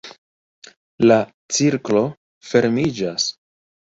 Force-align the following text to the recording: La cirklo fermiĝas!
La 1.11 1.17
cirklo 1.57 2.03
fermiĝas! 2.53 3.31